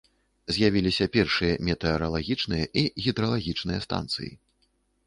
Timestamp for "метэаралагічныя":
1.67-2.65